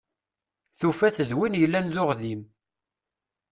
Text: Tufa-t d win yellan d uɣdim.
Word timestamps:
Tufa-t 0.79 1.17
d 1.29 1.31
win 1.37 1.53
yellan 1.61 1.87
d 1.93 1.95
uɣdim. 2.03 2.41